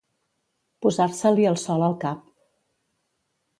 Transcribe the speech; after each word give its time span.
Posar-se-li 0.85 1.45
el 1.51 1.61
sol 1.65 1.87
al 1.91 1.95
cap. 2.07 2.25